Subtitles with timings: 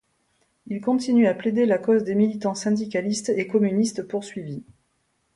[0.65, 4.63] Il continue à plaider la cause des militants syndicalistes et communistes poursuivis.